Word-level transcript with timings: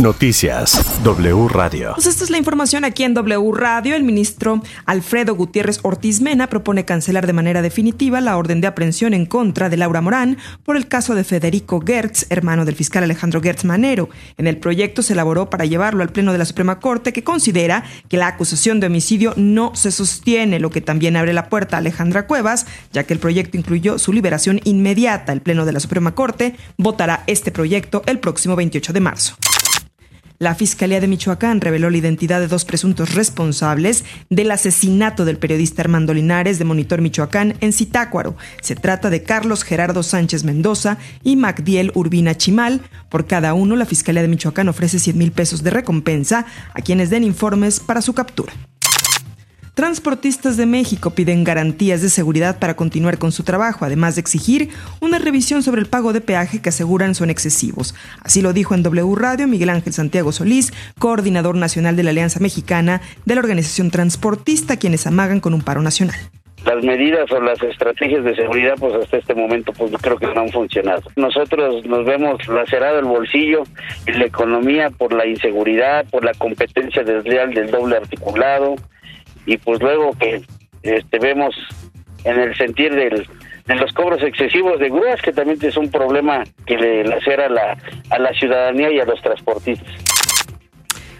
Noticias 0.00 0.80
W 1.02 1.48
Radio. 1.48 1.90
Pues 1.94 2.06
esta 2.06 2.22
es 2.22 2.30
la 2.30 2.38
información 2.38 2.84
aquí 2.84 3.02
en 3.02 3.14
W 3.14 3.50
Radio. 3.52 3.96
El 3.96 4.04
ministro 4.04 4.62
Alfredo 4.86 5.34
Gutiérrez 5.34 5.80
Ortiz 5.82 6.20
Mena 6.20 6.46
propone 6.46 6.84
cancelar 6.84 7.26
de 7.26 7.32
manera 7.32 7.62
definitiva 7.62 8.20
la 8.20 8.36
orden 8.36 8.60
de 8.60 8.68
aprehensión 8.68 9.12
en 9.12 9.26
contra 9.26 9.68
de 9.68 9.76
Laura 9.76 10.00
Morán 10.00 10.38
por 10.62 10.76
el 10.76 10.86
caso 10.86 11.16
de 11.16 11.24
Federico 11.24 11.82
Gertz, 11.84 12.26
hermano 12.30 12.64
del 12.64 12.76
fiscal 12.76 13.02
Alejandro 13.02 13.42
Gertz 13.42 13.64
Manero. 13.64 14.08
En 14.36 14.46
el 14.46 14.58
proyecto 14.58 15.02
se 15.02 15.14
elaboró 15.14 15.50
para 15.50 15.64
llevarlo 15.64 16.04
al 16.04 16.10
Pleno 16.10 16.30
de 16.30 16.38
la 16.38 16.44
Suprema 16.44 16.78
Corte 16.78 17.12
que 17.12 17.24
considera 17.24 17.82
que 18.08 18.18
la 18.18 18.28
acusación 18.28 18.78
de 18.78 18.86
homicidio 18.86 19.34
no 19.36 19.74
se 19.74 19.90
sostiene, 19.90 20.60
lo 20.60 20.70
que 20.70 20.80
también 20.80 21.16
abre 21.16 21.32
la 21.32 21.48
puerta 21.48 21.76
a 21.76 21.80
Alejandra 21.80 22.28
Cuevas, 22.28 22.66
ya 22.92 23.02
que 23.02 23.14
el 23.14 23.18
proyecto 23.18 23.56
incluyó 23.56 23.98
su 23.98 24.12
liberación 24.12 24.60
inmediata. 24.62 25.32
El 25.32 25.40
Pleno 25.40 25.64
de 25.64 25.72
la 25.72 25.80
Suprema 25.80 26.14
Corte 26.14 26.54
votará 26.76 27.24
este 27.26 27.50
proyecto 27.50 28.04
el 28.06 28.20
próximo 28.20 28.54
28 28.54 28.92
de 28.92 29.00
marzo. 29.00 29.34
La 30.40 30.54
Fiscalía 30.54 31.00
de 31.00 31.08
Michoacán 31.08 31.60
reveló 31.60 31.90
la 31.90 31.96
identidad 31.96 32.38
de 32.38 32.46
dos 32.46 32.64
presuntos 32.64 33.16
responsables 33.16 34.04
del 34.30 34.52
asesinato 34.52 35.24
del 35.24 35.36
periodista 35.36 35.82
Armando 35.82 36.14
Linares 36.14 36.60
de 36.60 36.64
Monitor 36.64 37.00
Michoacán 37.00 37.56
en 37.60 37.72
Zitácuaro. 37.72 38.36
Se 38.62 38.76
trata 38.76 39.10
de 39.10 39.24
Carlos 39.24 39.64
Gerardo 39.64 40.04
Sánchez 40.04 40.44
Mendoza 40.44 40.98
y 41.24 41.34
Magdiel 41.34 41.90
Urbina 41.96 42.36
Chimal. 42.36 42.82
Por 43.08 43.26
cada 43.26 43.52
uno, 43.52 43.74
la 43.74 43.84
Fiscalía 43.84 44.22
de 44.22 44.28
Michoacán 44.28 44.68
ofrece 44.68 45.00
100 45.00 45.18
mil 45.18 45.32
pesos 45.32 45.64
de 45.64 45.70
recompensa 45.70 46.46
a 46.72 46.82
quienes 46.82 47.10
den 47.10 47.24
informes 47.24 47.80
para 47.80 48.00
su 48.00 48.12
captura. 48.12 48.52
Transportistas 49.78 50.56
de 50.56 50.66
México 50.66 51.10
piden 51.10 51.44
garantías 51.44 52.02
de 52.02 52.08
seguridad 52.08 52.58
para 52.58 52.74
continuar 52.74 53.16
con 53.16 53.30
su 53.30 53.44
trabajo, 53.44 53.84
además 53.84 54.16
de 54.16 54.22
exigir 54.22 54.70
una 55.00 55.20
revisión 55.20 55.62
sobre 55.62 55.80
el 55.80 55.86
pago 55.86 56.12
de 56.12 56.20
peaje 56.20 56.60
que 56.60 56.70
aseguran 56.70 57.14
son 57.14 57.30
excesivos. 57.30 57.94
Así 58.24 58.42
lo 58.42 58.52
dijo 58.52 58.74
en 58.74 58.82
W 58.82 59.14
Radio 59.14 59.46
Miguel 59.46 59.70
Ángel 59.70 59.92
Santiago 59.92 60.32
Solís, 60.32 60.72
coordinador 60.98 61.54
nacional 61.54 61.94
de 61.94 62.02
la 62.02 62.10
Alianza 62.10 62.40
Mexicana 62.40 63.02
de 63.24 63.36
la 63.36 63.40
Organización 63.40 63.92
Transportista, 63.92 64.78
quienes 64.78 65.06
amagan 65.06 65.38
con 65.38 65.54
un 65.54 65.62
paro 65.62 65.80
nacional 65.80 66.18
las 66.64 66.84
medidas 66.84 67.30
o 67.30 67.40
las 67.40 67.62
estrategias 67.62 68.24
de 68.24 68.34
seguridad 68.34 68.74
pues 68.80 68.92
hasta 68.92 69.16
este 69.16 69.32
momento 69.32 69.72
pues 69.72 69.92
creo 70.02 70.18
que 70.18 70.26
no 70.26 70.40
han 70.40 70.48
funcionado. 70.50 71.02
Nosotros 71.14 71.86
nos 71.86 72.04
vemos 72.04 72.46
lacerado 72.48 72.98
el 72.98 73.04
bolsillo 73.04 73.62
y 74.08 74.12
la 74.12 74.26
economía 74.26 74.90
por 74.90 75.12
la 75.12 75.24
inseguridad, 75.24 76.04
por 76.10 76.24
la 76.24 76.34
competencia 76.34 77.04
desleal 77.04 77.54
del 77.54 77.70
doble 77.70 77.96
articulado, 77.96 78.74
y 79.48 79.56
pues 79.56 79.80
luego 79.80 80.12
que 80.18 80.42
este, 80.82 81.18
vemos 81.18 81.56
en 82.24 82.38
el 82.38 82.54
sentir 82.54 82.94
del, 82.94 83.26
de 83.66 83.74
los 83.76 83.92
cobros 83.94 84.22
excesivos 84.22 84.78
de 84.78 84.90
grúas, 84.90 85.22
que 85.22 85.32
también 85.32 85.58
es 85.62 85.76
un 85.78 85.90
problema 85.90 86.44
que 86.66 86.76
le 86.76 87.04
lacera 87.04 87.46
a 87.46 87.48
la, 87.48 87.78
a 88.10 88.18
la 88.18 88.32
ciudadanía 88.34 88.92
y 88.92 89.00
a 89.00 89.06
los 89.06 89.20
transportistas. 89.22 89.88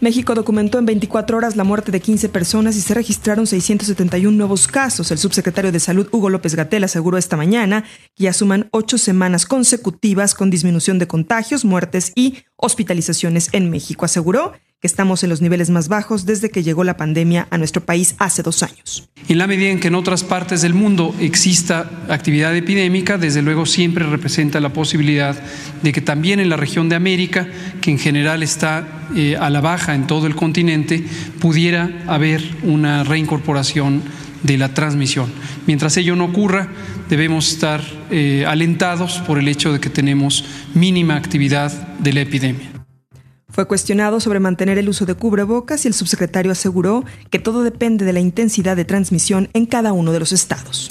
México 0.00 0.34
documentó 0.34 0.78
en 0.78 0.86
24 0.86 1.36
horas 1.36 1.56
la 1.56 1.64
muerte 1.64 1.92
de 1.92 2.00
15 2.00 2.28
personas 2.28 2.76
y 2.76 2.80
se 2.80 2.94
registraron 2.94 3.46
671 3.46 4.36
nuevos 4.36 4.66
casos. 4.66 5.10
El 5.10 5.18
subsecretario 5.18 5.72
de 5.72 5.80
Salud, 5.80 6.08
Hugo 6.10 6.28
López 6.28 6.54
Gatel, 6.54 6.84
aseguró 6.84 7.16
esta 7.16 7.36
mañana 7.36 7.84
que 8.16 8.24
ya 8.24 8.32
suman 8.34 8.68
ocho 8.70 8.98
semanas 8.98 9.46
consecutivas 9.46 10.34
con 10.34 10.50
disminución 10.50 10.98
de 10.98 11.06
contagios, 11.06 11.64
muertes 11.66 12.12
y 12.14 12.38
hospitalizaciones 12.56 13.48
en 13.52 13.70
México. 13.70 14.04
Aseguró 14.06 14.52
que 14.80 14.86
estamos 14.86 15.22
en 15.22 15.28
los 15.28 15.42
niveles 15.42 15.68
más 15.68 15.88
bajos 15.88 16.24
desde 16.24 16.50
que 16.50 16.62
llegó 16.62 16.84
la 16.84 16.96
pandemia 16.96 17.46
a 17.50 17.58
nuestro 17.58 17.84
país 17.84 18.14
hace 18.18 18.42
dos 18.42 18.62
años. 18.62 19.08
En 19.28 19.36
la 19.36 19.46
medida 19.46 19.68
en 19.68 19.78
que 19.78 19.88
en 19.88 19.94
otras 19.94 20.24
partes 20.24 20.62
del 20.62 20.72
mundo 20.72 21.14
exista 21.20 21.88
actividad 22.08 22.56
epidémica, 22.56 23.18
desde 23.18 23.42
luego 23.42 23.66
siempre 23.66 24.06
representa 24.06 24.58
la 24.58 24.72
posibilidad 24.72 25.36
de 25.82 25.92
que 25.92 26.00
también 26.00 26.40
en 26.40 26.48
la 26.48 26.56
región 26.56 26.88
de 26.88 26.96
América, 26.96 27.46
que 27.82 27.90
en 27.90 27.98
general 27.98 28.42
está 28.42 28.88
eh, 29.14 29.36
a 29.36 29.50
la 29.50 29.60
baja 29.60 29.94
en 29.94 30.06
todo 30.06 30.26
el 30.26 30.34
continente, 30.34 31.04
pudiera 31.40 31.90
haber 32.06 32.42
una 32.62 33.04
reincorporación 33.04 34.02
de 34.42 34.56
la 34.56 34.72
transmisión. 34.72 35.30
Mientras 35.66 35.96
ello 35.98 36.16
no 36.16 36.24
ocurra, 36.24 36.68
debemos 37.10 37.50
estar 37.52 37.82
eh, 38.10 38.44
alentados 38.46 39.18
por 39.26 39.38
el 39.38 39.48
hecho 39.48 39.72
de 39.72 39.80
que 39.80 39.90
tenemos 39.90 40.44
mínima 40.74 41.16
actividad 41.16 41.70
de 41.98 42.12
la 42.14 42.22
epidemia. 42.22 42.79
Fue 43.60 43.68
cuestionado 43.68 44.20
sobre 44.20 44.40
mantener 44.40 44.78
el 44.78 44.88
uso 44.88 45.04
de 45.04 45.12
cubrebocas 45.12 45.84
y 45.84 45.88
el 45.88 45.92
subsecretario 45.92 46.50
aseguró 46.50 47.04
que 47.28 47.38
todo 47.38 47.62
depende 47.62 48.06
de 48.06 48.14
la 48.14 48.20
intensidad 48.20 48.74
de 48.74 48.86
transmisión 48.86 49.50
en 49.52 49.66
cada 49.66 49.92
uno 49.92 50.12
de 50.12 50.18
los 50.18 50.32
estados. 50.32 50.88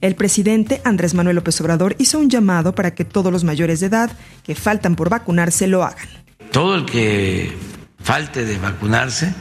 El 0.00 0.14
presidente 0.14 0.80
Andrés 0.84 1.12
Manuel 1.12 1.36
López 1.36 1.60
Obrador 1.60 1.94
hizo 1.98 2.18
un 2.18 2.30
llamado 2.30 2.74
para 2.74 2.94
que 2.94 3.04
todos 3.04 3.30
los 3.30 3.44
mayores 3.44 3.80
de 3.80 3.88
edad 3.88 4.10
que 4.42 4.54
faltan 4.54 4.96
por 4.96 5.10
vacunarse 5.10 5.66
lo 5.66 5.84
hagan. 5.84 6.08
Todo 6.50 6.76
el 6.76 6.86
que 6.86 7.52
falte 8.02 8.46
de 8.46 8.56
vacunarse, 8.56 9.34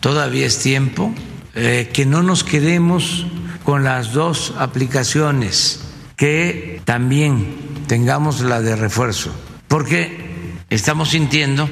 todavía 0.00 0.46
es 0.46 0.58
tiempo, 0.58 1.14
eh, 1.54 1.90
que 1.92 2.06
no 2.06 2.24
nos 2.24 2.42
quedemos 2.42 3.24
con 3.62 3.84
las 3.84 4.12
dos 4.12 4.52
aplicaciones, 4.58 5.78
que 6.16 6.82
también 6.84 7.54
tengamos 7.86 8.40
la 8.40 8.62
de 8.62 8.74
refuerzo, 8.74 9.30
porque 9.68 10.26
estamos 10.70 11.10
sintiendo 11.10 11.68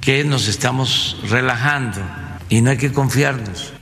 que 0.00 0.24
nos 0.24 0.48
estamos 0.48 1.16
relajando 1.28 2.00
y 2.48 2.60
no 2.62 2.70
hay 2.70 2.76
que 2.76 2.92
confiarnos. 2.92 3.72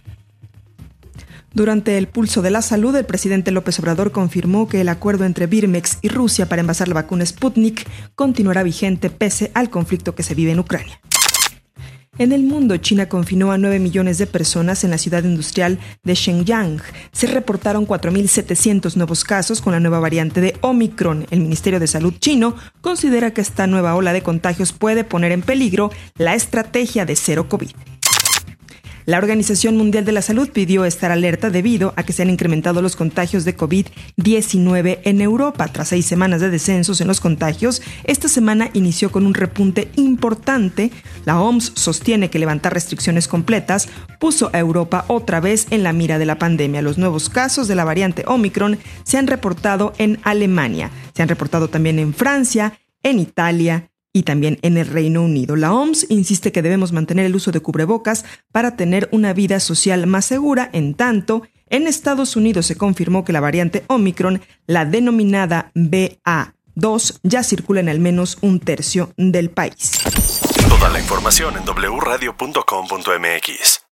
Durante 1.54 1.96
el 1.96 2.08
pulso 2.08 2.42
de 2.42 2.50
la 2.50 2.62
salud, 2.62 2.94
el 2.94 3.06
presidente 3.06 3.50
López 3.50 3.78
Obrador 3.80 4.12
confirmó 4.12 4.68
que 4.68 4.80
el 4.80 4.88
acuerdo 4.88 5.24
entre 5.24 5.46
Birmex 5.46 5.98
y 6.02 6.08
Rusia 6.08 6.48
para 6.48 6.60
envasar 6.60 6.88
la 6.88 6.94
vacuna 6.94 7.24
Sputnik 7.24 7.88
continuará 8.14 8.62
vigente 8.62 9.10
pese 9.10 9.50
al 9.54 9.70
conflicto 9.70 10.14
que 10.14 10.22
se 10.22 10.34
vive 10.34 10.52
en 10.52 10.60
Ucrania. 10.60 11.00
En 12.18 12.32
el 12.32 12.42
mundo, 12.42 12.76
China 12.78 13.08
confinó 13.08 13.52
a 13.52 13.58
9 13.58 13.78
millones 13.78 14.18
de 14.18 14.26
personas 14.26 14.82
en 14.82 14.90
la 14.90 14.98
ciudad 14.98 15.22
industrial 15.22 15.78
de 16.02 16.14
Shenyang. 16.14 16.82
Se 17.12 17.28
reportaron 17.28 17.86
4.700 17.86 18.96
nuevos 18.96 19.22
casos 19.22 19.60
con 19.60 19.72
la 19.72 19.78
nueva 19.78 20.00
variante 20.00 20.40
de 20.40 20.56
Omicron. 20.60 21.26
El 21.30 21.40
Ministerio 21.40 21.78
de 21.78 21.86
Salud 21.86 22.12
chino 22.18 22.56
considera 22.80 23.30
que 23.30 23.40
esta 23.40 23.68
nueva 23.68 23.94
ola 23.94 24.12
de 24.12 24.22
contagios 24.22 24.72
puede 24.72 25.04
poner 25.04 25.30
en 25.30 25.42
peligro 25.42 25.92
la 26.16 26.34
estrategia 26.34 27.06
de 27.06 27.14
cero 27.14 27.48
COVID. 27.48 27.70
La 29.08 29.16
Organización 29.16 29.78
Mundial 29.78 30.04
de 30.04 30.12
la 30.12 30.20
Salud 30.20 30.50
pidió 30.50 30.84
estar 30.84 31.10
alerta 31.10 31.48
debido 31.48 31.94
a 31.96 32.02
que 32.02 32.12
se 32.12 32.20
han 32.20 32.28
incrementado 32.28 32.82
los 32.82 32.94
contagios 32.94 33.46
de 33.46 33.56
COVID-19 33.56 34.98
en 35.02 35.22
Europa. 35.22 35.66
Tras 35.68 35.88
seis 35.88 36.04
semanas 36.04 36.42
de 36.42 36.50
descensos 36.50 37.00
en 37.00 37.08
los 37.08 37.18
contagios, 37.18 37.80
esta 38.04 38.28
semana 38.28 38.68
inició 38.74 39.10
con 39.10 39.24
un 39.24 39.32
repunte 39.32 39.90
importante. 39.96 40.90
La 41.24 41.40
OMS 41.40 41.72
sostiene 41.74 42.28
que 42.28 42.38
levantar 42.38 42.74
restricciones 42.74 43.28
completas 43.28 43.88
puso 44.20 44.50
a 44.52 44.58
Europa 44.58 45.06
otra 45.08 45.40
vez 45.40 45.68
en 45.70 45.84
la 45.84 45.94
mira 45.94 46.18
de 46.18 46.26
la 46.26 46.38
pandemia. 46.38 46.82
Los 46.82 46.98
nuevos 46.98 47.30
casos 47.30 47.66
de 47.66 47.76
la 47.76 47.84
variante 47.84 48.24
Omicron 48.26 48.78
se 49.04 49.16
han 49.16 49.26
reportado 49.26 49.94
en 49.96 50.18
Alemania, 50.22 50.90
se 51.14 51.22
han 51.22 51.30
reportado 51.30 51.68
también 51.68 51.98
en 51.98 52.12
Francia, 52.12 52.78
en 53.02 53.20
Italia 53.20 53.88
y 54.12 54.22
también 54.22 54.58
en 54.62 54.76
el 54.76 54.86
Reino 54.86 55.22
Unido. 55.22 55.56
La 55.56 55.72
OMS 55.72 56.06
insiste 56.08 56.52
que 56.52 56.62
debemos 56.62 56.92
mantener 56.92 57.26
el 57.26 57.36
uso 57.36 57.50
de 57.50 57.60
cubrebocas 57.60 58.24
para 58.52 58.76
tener 58.76 59.08
una 59.12 59.32
vida 59.32 59.60
social 59.60 60.06
más 60.06 60.24
segura, 60.24 60.70
en 60.72 60.94
tanto, 60.94 61.42
en 61.70 61.86
Estados 61.86 62.36
Unidos 62.36 62.66
se 62.66 62.76
confirmó 62.76 63.24
que 63.24 63.32
la 63.32 63.40
variante 63.40 63.84
Omicron, 63.88 64.42
la 64.66 64.84
denominada 64.84 65.70
BA2, 65.74 67.20
ya 67.22 67.42
circula 67.42 67.80
en 67.80 67.88
al 67.88 68.00
menos 68.00 68.38
un 68.40 68.60
tercio 68.60 69.12
del 69.16 69.50
país. 69.50 70.00
Toda 70.68 70.88
la 70.88 71.00
información 71.00 71.54
en 71.56 71.64
wradio.com.mx. 71.64 73.78